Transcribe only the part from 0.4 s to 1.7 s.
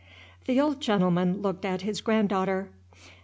The old gentleman looked